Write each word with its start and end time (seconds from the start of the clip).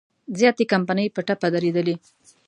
زیاتې 0.39 0.63
کمپنۍ 0.71 1.07
په 1.15 1.21
ټپه 1.27 1.47
درېدلي. 1.55 1.95